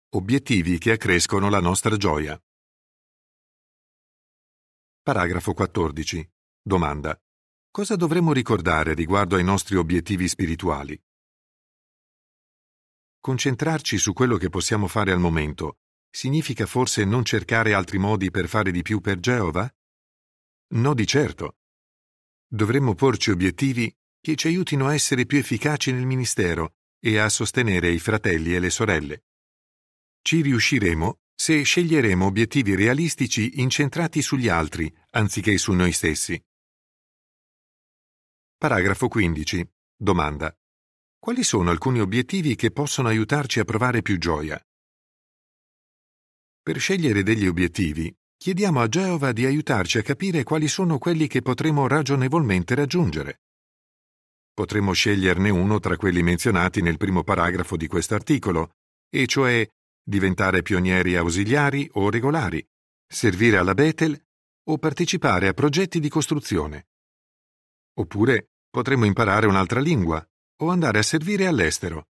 Obiettivi 0.10 0.78
che 0.78 0.92
accrescono 0.92 1.50
la 1.50 1.60
nostra 1.60 1.98
gioia. 1.98 2.40
Paragrafo 5.02 5.54
14. 5.54 6.30
Domanda. 6.62 7.18
Cosa 7.78 7.96
dovremmo 7.96 8.34
ricordare 8.34 8.96
riguardo 8.96 9.36
ai 9.36 9.44
nostri 9.44 9.76
obiettivi 9.76 10.28
spirituali? 10.28 11.00
Concentrarci 13.20 14.00
su 14.00 14.14
quello 14.14 14.38
che 14.38 14.50
possiamo 14.50 14.88
fare 14.88 15.12
al 15.12 15.20
momento 15.20 15.78
significa 16.10 16.66
forse 16.66 17.06
non 17.06 17.24
cercare 17.24 17.76
altri 17.76 18.00
modi 18.00 18.32
per 18.32 18.48
fare 18.48 18.72
di 18.72 18.82
più 18.82 19.00
per 19.00 19.20
Geova? 19.20 19.72
No 20.70 20.96
di 20.96 21.06
certo. 21.06 21.58
Dovremmo 22.48 22.96
porci 22.96 23.30
obiettivi 23.30 23.96
che 24.20 24.36
ci 24.36 24.48
aiutino 24.48 24.88
a 24.88 24.96
essere 24.96 25.28
più 25.28 25.38
efficaci 25.38 25.92
nel 25.92 26.08
ministero 26.08 26.78
e 27.00 27.20
a 27.20 27.30
sostenere 27.30 27.92
i 27.92 28.00
fratelli 28.00 28.56
e 28.56 28.60
le 28.60 28.72
sorelle. 28.72 29.26
Ci 30.24 30.42
riusciremo 30.42 31.20
se 31.36 31.62
sceglieremo 31.62 32.26
obiettivi 32.26 32.74
realistici 32.74 33.62
incentrati 33.62 34.24
sugli 34.24 34.50
altri 34.50 34.92
anziché 35.12 35.60
su 35.60 35.74
noi 35.74 35.92
stessi. 35.92 36.44
Paragrafo 38.60 39.08
15. 39.08 39.70
Domanda. 39.96 40.52
Quali 41.20 41.44
sono 41.44 41.70
alcuni 41.70 42.00
obiettivi 42.00 42.56
che 42.56 42.72
possono 42.72 43.08
aiutarci 43.08 43.60
a 43.60 43.64
provare 43.64 44.02
più 44.02 44.18
gioia? 44.18 44.60
Per 46.64 46.80
scegliere 46.80 47.22
degli 47.22 47.46
obiettivi, 47.46 48.12
chiediamo 48.36 48.82
a 48.82 48.88
Geova 48.88 49.32
di 49.32 49.46
aiutarci 49.46 50.00
a 50.00 50.02
capire 50.02 50.42
quali 50.42 50.68
sono 50.68 50.98
quelli 50.98 51.28
che 51.28 51.44
potremo 51.44 51.86
ragionevolmente 51.86 52.74
raggiungere. 52.74 53.42
Potremmo 54.52 54.92
sceglierne 54.94 55.52
uno 55.52 55.80
tra 55.80 55.96
quelli 55.96 56.24
menzionati 56.24 56.82
nel 56.82 56.98
primo 56.98 57.24
paragrafo 57.24 57.78
di 57.78 57.86
questo 57.86 58.16
articolo, 58.16 58.72
e 59.08 59.28
cioè 59.28 59.70
diventare 60.04 60.64
pionieri 60.64 61.16
ausiliari 61.16 61.88
o 61.94 62.10
regolari, 62.10 62.68
servire 63.06 63.58
alla 63.58 63.76
Bethel 63.76 64.20
o 64.70 64.80
partecipare 64.80 65.48
a 65.48 65.54
progetti 65.54 66.00
di 66.00 66.10
costruzione. 66.10 66.87
Oppure 68.00 68.52
potremmo 68.70 69.06
imparare 69.06 69.48
un'altra 69.48 69.80
lingua 69.80 70.26
o 70.62 70.70
andare 70.70 71.00
a 71.00 71.04
servire 71.04 71.48
all'estero. 71.48 72.08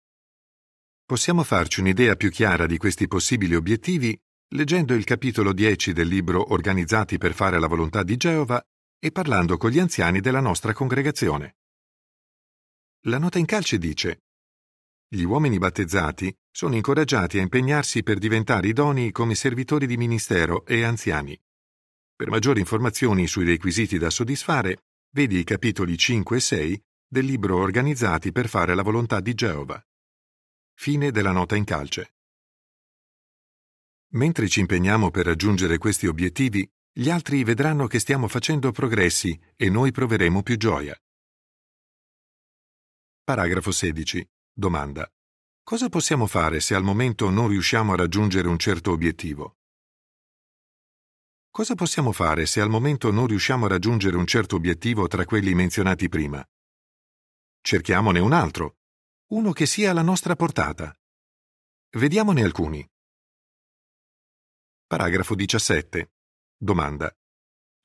Possiamo 1.05 1.45
farci 1.45 1.81
un'idea 1.81 2.17
più 2.17 2.31
chiara 2.31 2.67
di 2.67 2.77
questi 2.77 3.07
possibili 3.07 3.55
obiettivi 3.55 4.19
leggendo 4.51 4.95
il 4.95 5.05
capitolo 5.05 5.53
10 5.53 5.93
del 5.93 6.07
libro 6.07 6.53
Organizzati 6.53 7.19
per 7.19 7.35
fare 7.35 7.59
la 7.59 7.67
volontà 7.67 8.03
di 8.03 8.17
Geova 8.17 8.63
e 8.99 9.11
parlando 9.11 9.57
con 9.57 9.71
gli 9.71 9.79
anziani 9.79 10.21
della 10.21 10.41
nostra 10.41 10.73
congregazione. 10.73 11.57
La 13.07 13.19
nota 13.19 13.39
in 13.39 13.45
calce 13.47 13.79
dice 13.79 14.23
Gli 15.09 15.23
uomini 15.23 15.59
battezzati 15.59 16.35
sono 16.51 16.75
incoraggiati 16.75 17.39
a 17.39 17.43
impegnarsi 17.43 18.03
per 18.03 18.19
diventare 18.19 18.69
idonei 18.69 19.13
come 19.13 19.35
servitori 19.35 19.87
di 19.87 19.97
ministero 19.97 20.65
e 20.65 20.83
anziani. 20.83 21.39
Per 22.17 22.29
maggiori 22.29 22.61
informazioni 22.61 23.27
sui 23.27 23.45
requisiti 23.45 23.99
da 23.99 24.11
soddisfare, 24.11 24.86
Vedi 25.17 25.39
i 25.39 25.45
capitoli 25.45 25.97
5 25.97 26.37
e 26.37 26.41
6 26.41 26.85
del 27.09 27.25
libro 27.25 27.57
Organizzati 27.57 28.33
per 28.33 28.51
fare 28.51 28.75
la 28.75 28.83
volontà 28.83 29.21
di 29.21 29.33
Geova. 29.33 29.83
Fine 30.75 31.11
della 31.11 31.33
nota 31.33 31.57
in 31.57 31.65
calce. 31.65 32.17
Mentre 34.09 34.47
ci 34.47 34.61
impegniamo 34.61 35.11
per 35.11 35.25
raggiungere 35.25 35.79
questi 35.79 36.07
obiettivi, 36.07 36.71
gli 36.93 37.09
altri 37.09 37.45
vedranno 37.45 37.87
che 37.87 37.99
stiamo 37.99 38.29
facendo 38.29 38.73
progressi 38.73 39.41
e 39.57 39.71
noi 39.71 39.91
proveremo 39.91 40.43
più 40.43 40.59
gioia. 40.59 40.95
Paragrafo 43.25 43.71
16. 43.71 44.23
Domanda. 44.53 45.11
Cosa 45.63 45.89
possiamo 45.89 46.27
fare 46.27 46.61
se 46.61 46.75
al 46.75 46.83
momento 46.83 47.31
non 47.31 47.49
riusciamo 47.49 47.95
a 47.95 47.97
raggiungere 47.97 48.49
un 48.49 48.59
certo 48.59 48.91
obiettivo? 48.91 49.57
Cosa 51.57 51.75
possiamo 51.75 52.13
fare 52.13 52.45
se 52.45 52.61
al 52.61 52.69
momento 52.69 53.11
non 53.11 53.27
riusciamo 53.27 53.65
a 53.65 53.69
raggiungere 53.69 54.19
un 54.19 54.27
certo 54.27 54.57
obiettivo 54.57 55.07
tra 55.07 55.25
quelli 55.25 55.55
menzionati 55.55 56.07
prima? 56.07 56.47
Cerchiamone 57.63 58.19
un 58.19 58.35
altro, 58.35 58.81
uno 59.31 59.53
che 59.53 59.65
sia 59.65 59.91
alla 59.91 60.03
nostra 60.03 60.37
portata. 60.37 60.95
Vediamone 61.93 62.43
alcuni. 62.43 62.87
Paragrafo 64.87 65.35
17. 65.35 66.13
Domanda. 66.59 67.11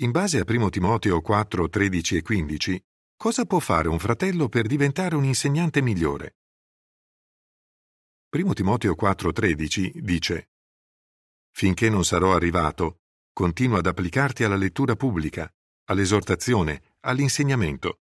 In 0.01 0.11
base 0.11 0.39
a 0.39 0.43
1 0.45 0.69
Timoteo 0.69 1.21
4, 1.21 1.69
13 1.69 2.17
e 2.17 2.21
15, 2.23 2.85
Cosa 3.15 3.45
può 3.45 3.59
fare 3.59 3.87
un 3.87 3.99
fratello 3.99 4.49
per 4.49 4.67
diventare 4.67 5.15
un 5.15 5.23
insegnante 5.23 5.81
migliore? 5.81 6.39
1 8.35 8.53
Timoteo 8.53 8.95
4:13 8.99 10.01
dice 10.01 10.49
Finché 11.51 11.87
non 11.87 12.03
sarò 12.03 12.35
arrivato, 12.35 13.00
continua 13.41 13.79
ad 13.79 13.87
applicarti 13.87 14.43
alla 14.43 14.55
lettura 14.55 14.95
pubblica, 14.95 15.51
all'esortazione, 15.85 16.97
all'insegnamento. 16.99 18.01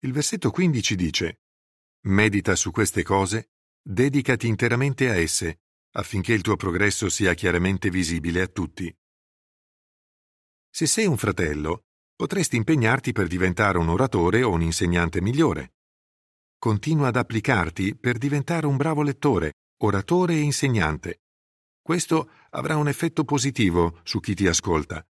Il 0.00 0.10
versetto 0.12 0.50
15 0.50 0.96
dice 0.96 1.42
Medita 2.06 2.56
su 2.56 2.72
queste 2.72 3.04
cose, 3.04 3.50
dedicati 3.80 4.48
interamente 4.48 5.08
a 5.10 5.14
esse, 5.14 5.60
affinché 5.92 6.32
il 6.32 6.42
tuo 6.42 6.56
progresso 6.56 7.08
sia 7.08 7.34
chiaramente 7.34 7.88
visibile 7.88 8.40
a 8.42 8.48
tutti. 8.48 8.92
Se 10.70 10.86
sei 10.86 11.06
un 11.06 11.16
fratello, 11.16 11.84
potresti 12.16 12.56
impegnarti 12.56 13.12
per 13.12 13.28
diventare 13.28 13.78
un 13.78 13.88
oratore 13.88 14.42
o 14.42 14.50
un 14.50 14.62
insegnante 14.62 15.20
migliore. 15.20 15.74
Continua 16.58 17.08
ad 17.08 17.16
applicarti 17.16 17.94
per 17.94 18.18
diventare 18.18 18.66
un 18.66 18.76
bravo 18.76 19.02
lettore, 19.02 19.52
oratore 19.84 20.34
e 20.34 20.40
insegnante. 20.40 21.20
Questo 21.86 22.30
avrà 22.50 22.76
un 22.76 22.88
effetto 22.88 23.22
positivo 23.22 24.00
su 24.02 24.18
chi 24.18 24.34
ti 24.34 24.48
ascolta. 24.48 25.06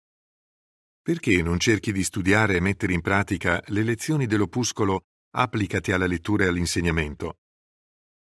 Perché 1.02 1.42
non 1.42 1.58
cerchi 1.58 1.90
di 1.90 2.04
studiare 2.04 2.54
e 2.54 2.60
mettere 2.60 2.92
in 2.92 3.00
pratica 3.00 3.60
le 3.66 3.82
lezioni 3.82 4.26
dell'opuscolo 4.26 5.06
Applicati 5.32 5.90
alla 5.90 6.06
lettura 6.06 6.44
e 6.44 6.46
all'insegnamento? 6.46 7.38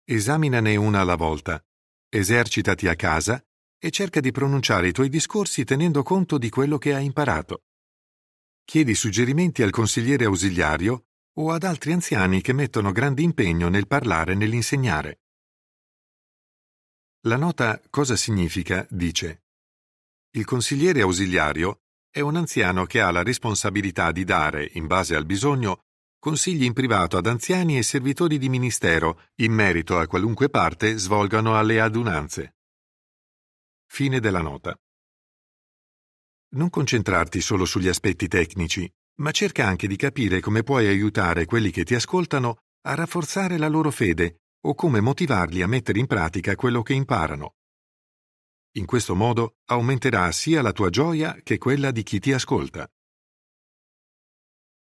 Esaminane 0.05 0.76
una 0.76 1.00
alla 1.00 1.14
volta, 1.14 1.64
esercitati 2.11 2.88
a 2.88 2.95
casa 2.95 3.43
e 3.78 3.90
cerca 3.90 4.21
di 4.21 4.33
pronunciare 4.33 4.88
i 4.88 4.93
tuoi 4.93 5.09
discorsi 5.09 5.64
tenendo 5.64 6.02
conto 6.02 6.37
di 6.37 6.50
quello 6.50 6.76
che 6.76 6.95
hai 6.95 7.07
imparato. 7.07 7.62
Chiedi 8.66 8.95
suggerimenti 8.95 9.62
al 9.62 9.71
consigliere 9.71 10.26
ausiliario 10.26 11.07
o 11.38 11.52
ad 11.52 11.62
altri 11.62 11.93
anziani 11.93 12.43
che 12.43 12.52
mettono 12.52 12.93
grande 12.93 13.23
impegno 13.23 13.71
nel 13.71 13.87
parlare 13.87 14.33
e 14.33 14.35
nell'insegnare. 14.35 15.21
La 17.26 17.37
nota 17.37 17.80
Cosa 17.90 18.14
significa 18.14 18.87
dice 18.88 19.42
Il 20.30 20.45
consigliere 20.45 21.00
ausiliario 21.00 21.80
è 22.09 22.21
un 22.21 22.37
anziano 22.37 22.87
che 22.87 23.00
ha 23.00 23.11
la 23.11 23.25
responsabilità 23.25 24.12
di 24.12 24.23
dare, 24.23 24.71
in 24.75 24.87
base 24.87 25.16
al 25.16 25.26
bisogno, 25.26 25.80
consigli 26.21 26.62
in 26.62 26.73
privato 26.73 27.16
ad 27.16 27.26
anziani 27.26 27.78
e 27.78 27.83
servitori 27.83 28.38
di 28.38 28.49
ministero 28.49 29.23
in 29.40 29.52
merito 29.52 29.99
a 29.99 30.06
qualunque 30.06 30.49
parte 30.50 30.99
svolgano 30.99 31.59
alle 31.59 31.80
adunanze. 31.80 32.59
Fine 33.87 34.21
della 34.21 34.40
nota. 34.40 34.78
Non 36.54 36.71
concentrarti 36.71 37.40
solo 37.40 37.64
sugli 37.64 37.88
aspetti 37.88 38.28
tecnici, 38.28 38.88
ma 39.16 39.33
cerca 39.33 39.66
anche 39.66 39.88
di 39.88 39.97
capire 39.97 40.38
come 40.38 40.62
puoi 40.62 40.87
aiutare 40.87 41.45
quelli 41.45 41.73
che 41.73 41.83
ti 41.83 41.97
ascoltano 41.97 42.59
a 42.83 42.95
rafforzare 42.95 43.59
la 43.59 43.68
loro 43.68 43.90
fede 43.90 44.42
o 44.66 44.75
come 44.75 45.00
motivarli 45.00 45.62
a 45.62 45.68
mettere 45.68 45.99
in 45.99 46.06
pratica 46.06 46.54
quello 46.56 46.82
che 46.82 46.92
imparano. 46.92 47.54
In 48.76 48.85
questo 48.85 49.14
modo 49.14 49.58
aumenterà 49.66 50.30
sia 50.32 50.61
la 50.61 50.73
tua 50.73 50.90
gioia 50.90 51.35
che 51.42 51.56
quella 51.56 51.90
di 51.90 52.02
chi 52.02 52.18
ti 52.18 52.32
ascolta. 52.32 52.87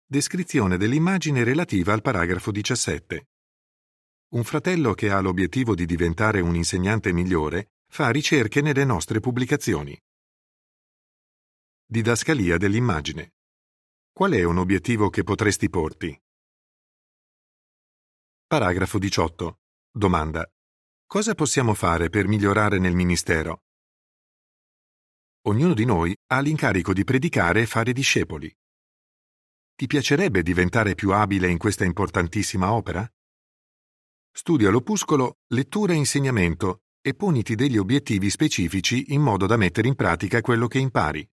Descrizione 0.07 0.77
dell'immagine 0.77 1.43
relativa 1.43 1.93
al 1.93 2.01
paragrafo 2.01 2.51
17. 2.51 3.27
Un 4.29 4.43
fratello 4.43 4.93
che 4.93 5.11
ha 5.11 5.19
l'obiettivo 5.19 5.75
di 5.75 5.85
diventare 5.85 6.39
un 6.39 6.55
insegnante 6.55 7.11
migliore 7.11 7.73
fa 7.87 8.09
ricerche 8.09 8.61
nelle 8.61 8.85
nostre 8.85 9.19
pubblicazioni. 9.19 9.99
Didascalia 11.85 12.57
dell'immagine. 12.57 13.33
Qual 14.11 14.31
è 14.31 14.43
un 14.43 14.57
obiettivo 14.57 15.09
che 15.09 15.23
potresti 15.23 15.69
porti? 15.69 16.19
Paragrafo 18.47 18.97
18. 18.97 19.59
Domanda. 19.97 20.45
Cosa 21.05 21.35
possiamo 21.35 21.73
fare 21.73 22.09
per 22.09 22.27
migliorare 22.27 22.79
nel 22.79 22.93
ministero? 22.93 23.61
Ognuno 25.43 25.73
di 25.73 25.85
noi 25.85 26.13
ha 26.33 26.41
l'incarico 26.41 26.91
di 26.91 27.05
predicare 27.05 27.61
e 27.61 27.65
fare 27.65 27.93
discepoli. 27.93 28.53
Ti 29.73 29.87
piacerebbe 29.87 30.43
diventare 30.43 30.95
più 30.95 31.13
abile 31.13 31.49
in 31.49 31.57
questa 31.57 31.85
importantissima 31.85 32.73
opera? 32.73 33.09
Studia 34.33 34.69
l'opuscolo 34.69 35.37
Lettura 35.53 35.93
e 35.93 35.95
insegnamento 35.95 36.81
e 36.99 37.13
poniti 37.13 37.55
degli 37.55 37.77
obiettivi 37.77 38.29
specifici 38.29 39.13
in 39.13 39.21
modo 39.21 39.45
da 39.45 39.55
mettere 39.55 39.87
in 39.87 39.95
pratica 39.95 40.41
quello 40.41 40.67
che 40.67 40.79
impari. 40.79 41.25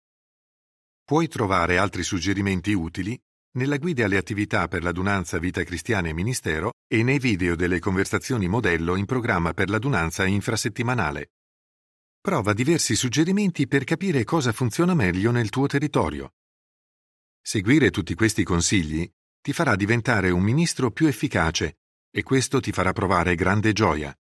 Puoi 1.02 1.28
trovare 1.28 1.78
altri 1.78 2.02
suggerimenti 2.02 2.74
utili 2.74 3.18
nella 3.52 3.78
guida 3.78 4.04
alle 4.04 4.16
attività 4.16 4.68
per 4.68 4.82
l'adunanza 4.82 5.38
Vita 5.38 5.64
Cristiana 5.64 6.08
e 6.08 6.12
Ministero 6.12 6.74
e 6.86 7.02
nei 7.02 7.18
video 7.18 7.56
delle 7.56 7.80
conversazioni 7.80 8.46
modello 8.46 8.94
in 8.94 9.06
programma 9.06 9.52
per 9.52 9.70
l'adunanza 9.70 10.24
infrasettimanale. 10.24 11.32
Prova 12.20 12.52
diversi 12.52 12.94
suggerimenti 12.94 13.66
per 13.66 13.84
capire 13.84 14.24
cosa 14.24 14.52
funziona 14.52 14.94
meglio 14.94 15.30
nel 15.30 15.48
tuo 15.48 15.66
territorio. 15.66 16.34
Seguire 17.40 17.90
tutti 17.90 18.14
questi 18.14 18.44
consigli 18.44 19.10
ti 19.40 19.52
farà 19.52 19.74
diventare 19.74 20.30
un 20.30 20.42
ministro 20.42 20.90
più 20.90 21.06
efficace 21.06 21.78
e 22.10 22.22
questo 22.22 22.60
ti 22.60 22.72
farà 22.72 22.92
provare 22.92 23.34
grande 23.34 23.72
gioia. 23.72 24.14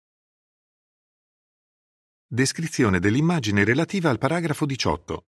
Descrizione 2.29 2.99
dell'immagine 2.99 3.63
relativa 3.63 4.09
al 4.09 4.19
paragrafo 4.19 4.65
18. 4.65 5.26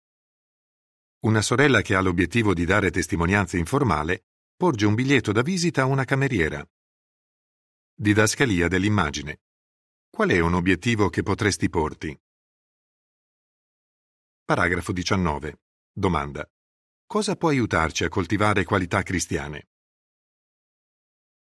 Una 1.19 1.41
sorella 1.41 1.81
che 1.81 1.95
ha 1.95 2.01
l'obiettivo 2.01 2.53
di 2.53 2.63
dare 2.63 2.91
testimonianza 2.91 3.57
informale 3.57 4.25
porge 4.55 4.85
un 4.85 4.93
biglietto 4.93 5.31
da 5.31 5.41
visita 5.41 5.81
a 5.81 5.85
una 5.85 6.03
cameriera. 6.03 6.63
Didascalia 7.95 8.67
dell'immagine. 8.67 9.41
Qual 10.11 10.29
è 10.29 10.39
un 10.39 10.53
obiettivo 10.53 11.09
che 11.09 11.23
potresti 11.23 11.69
porti? 11.69 12.15
Paragrafo 14.43 14.91
19. 14.91 15.59
Domanda. 15.91 16.47
Cosa 17.07 17.35
può 17.35 17.49
aiutarci 17.49 18.03
a 18.03 18.09
coltivare 18.09 18.63
qualità 18.63 19.01
cristiane? 19.01 19.69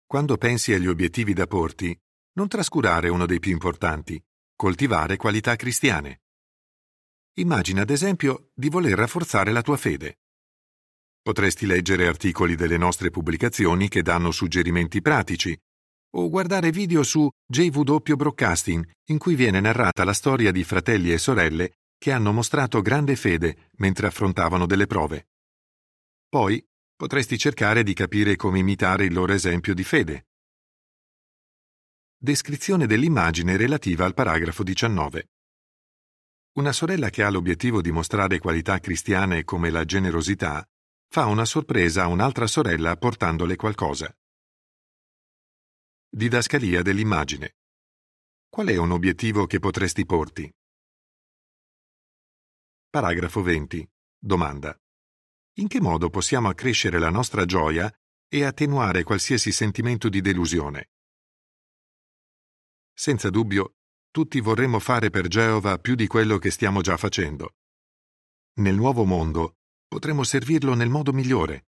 Quando 0.08 0.38
pensi 0.38 0.74
agli 0.74 0.88
obiettivi 0.88 1.34
da 1.34 1.46
porti, 1.46 1.96
non 2.34 2.48
trascurare 2.48 3.10
uno 3.10 3.28
dei 3.28 3.40
più 3.40 3.52
importanti, 3.52 4.22
coltivare 4.56 5.18
qualità 5.18 5.56
cristiane. 5.56 6.21
Immagina 7.36 7.84
ad 7.84 7.90
esempio 7.90 8.50
di 8.54 8.68
voler 8.68 8.98
rafforzare 8.98 9.52
la 9.52 9.62
tua 9.62 9.78
fede. 9.78 10.20
Potresti 11.22 11.66
leggere 11.66 12.08
articoli 12.08 12.56
delle 12.56 12.78
nostre 12.78 13.10
pubblicazioni 13.10 13.88
che 13.88 14.02
danno 14.02 14.32
suggerimenti 14.32 15.02
pratici, 15.02 15.58
o 16.14 16.30
guardare 16.30 16.72
video 16.72 17.04
su 17.04 17.30
JW 17.48 18.16
Broadcasting 18.16 18.86
in 19.06 19.18
cui 19.18 19.36
viene 19.36 19.62
narrata 19.62 20.04
la 20.04 20.14
storia 20.14 20.52
di 20.52 20.66
fratelli 20.66 21.14
e 21.14 21.18
sorelle 21.18 21.76
che 21.98 22.12
hanno 22.12 22.34
mostrato 22.34 22.82
grande 22.82 23.16
fede 23.16 23.70
mentre 23.78 24.08
affrontavano 24.08 24.66
delle 24.66 24.88
prove. 24.88 25.30
Poi 26.28 26.62
potresti 26.96 27.38
cercare 27.38 27.84
di 27.84 27.94
capire 27.94 28.36
come 28.36 28.60
imitare 28.60 29.06
il 29.06 29.14
loro 29.14 29.32
esempio 29.32 29.74
di 29.74 29.84
fede. 29.86 30.26
Descrizione 32.18 32.88
dell'immagine 32.88 33.56
relativa 33.56 34.04
al 34.04 34.14
paragrafo 34.14 34.64
19. 34.64 35.30
Una 36.54 36.74
sorella 36.74 37.10
che 37.10 37.24
ha 37.24 37.30
l'obiettivo 37.30 37.82
di 37.82 37.92
mostrare 37.92 38.38
qualità 38.40 38.78
cristiane 38.80 39.46
come 39.46 39.70
la 39.70 39.86
generosità 39.86 40.68
fa 41.08 41.28
una 41.28 41.46
sorpresa 41.46 42.04
a 42.04 42.08
un'altra 42.08 42.46
sorella 42.46 42.98
portandole 42.98 43.56
qualcosa. 43.56 44.14
Didascalia 46.10 46.82
dell'immagine. 46.82 47.56
Qual 48.50 48.68
è 48.68 48.76
un 48.76 48.92
obiettivo 48.92 49.46
che 49.46 49.60
potresti 49.60 50.06
porti? 50.06 50.54
Paragrafo 52.90 53.42
20. 53.42 53.90
Domanda. 54.20 54.78
In 55.54 55.70
che 55.70 55.80
modo 55.80 56.10
possiamo 56.10 56.50
accrescere 56.50 57.00
la 57.00 57.10
nostra 57.10 57.46
gioia 57.46 57.90
e 58.28 58.44
attenuare 58.44 59.04
qualsiasi 59.04 59.54
sentimento 59.54 60.10
di 60.10 60.20
delusione? 60.20 60.90
Senza 62.94 63.30
dubbio, 63.30 63.76
tutti 64.12 64.42
vorremmo 64.42 64.80
fare 64.80 65.10
per 65.10 65.28
Geova 65.28 65.78
più 65.78 65.96
di 65.96 66.06
quello 66.06 66.38
che 66.38 66.52
stiamo 66.52 66.82
già 66.82 66.98
facendo. 66.98 67.56
Nel 68.56 68.76
nuovo 68.76 69.06
mondo 69.06 69.60
potremo 69.88 70.24
servirlo 70.24 70.74
nel 70.74 70.90
modo 70.90 71.14
migliore. 71.14 71.68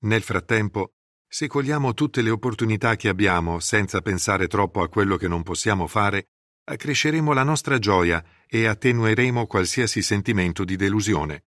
Nel 0.00 0.22
frattempo, 0.22 0.96
se 1.26 1.46
cogliamo 1.46 1.94
tutte 1.94 2.20
le 2.20 2.30
opportunità 2.30 2.96
che 2.96 3.08
abbiamo 3.08 3.58
senza 3.58 4.02
pensare 4.02 4.48
troppo 4.48 4.82
a 4.82 4.88
quello 4.88 5.16
che 5.16 5.28
non 5.28 5.42
possiamo 5.42 5.86
fare, 5.86 6.28
accresceremo 6.64 7.32
la 7.32 7.42
nostra 7.42 7.78
gioia 7.78 8.22
e 8.46 8.66
attenueremo 8.66 9.46
qualsiasi 9.46 10.02
sentimento 10.02 10.64
di 10.64 10.76
delusione. 10.76 11.46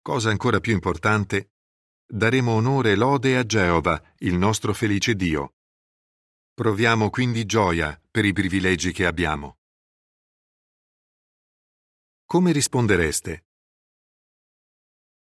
Cosa 0.00 0.30
ancora 0.30 0.60
più 0.60 0.72
importante, 0.72 1.52
daremo 2.06 2.52
onore 2.52 2.92
e 2.92 2.96
lode 2.96 3.36
a 3.36 3.44
Geova, 3.44 4.02
il 4.18 4.36
nostro 4.36 4.72
felice 4.72 5.14
Dio. 5.14 5.56
Proviamo 6.60 7.08
quindi 7.08 7.46
gioia 7.46 7.98
per 8.10 8.26
i 8.26 8.34
privilegi 8.34 8.92
che 8.92 9.06
abbiamo. 9.06 9.60
Come 12.26 12.52
rispondereste? 12.52 13.46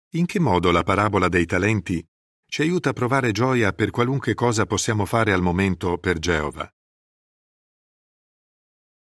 In 0.09 0.27
che 0.27 0.39
modo 0.39 0.69
la 0.69 0.83
parabola 0.83 1.27
dei 1.27 1.47
talenti 1.47 2.07
ci 2.45 2.61
aiuta 2.61 2.91
a 2.91 2.93
provare 2.93 3.31
gioia 3.31 3.73
per 3.73 3.89
qualunque 3.89 4.35
cosa 4.35 4.67
possiamo 4.67 5.07
fare 5.07 5.33
al 5.33 5.41
momento 5.41 5.97
per 5.97 6.19
Geova. 6.19 6.71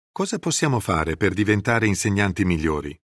Cosa 0.09 0.39
possiamo 0.39 0.79
fare 0.79 1.17
per 1.17 1.33
diventare 1.33 1.85
insegnanti 1.85 2.45
migliori? 2.45 2.97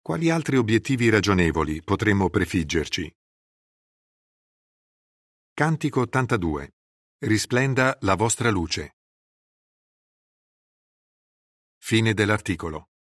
Quali 0.00 0.30
altri 0.30 0.56
obiettivi 0.56 1.10
ragionevoli 1.10 1.82
potremmo 1.82 2.30
prefiggerci? 2.30 3.14
Cantico 5.56 6.00
82. 6.00 6.72
Risplenda 7.20 7.96
la 8.00 8.16
vostra 8.16 8.50
luce. 8.50 8.96
Fine 11.78 12.12
dell'articolo. 12.12 12.93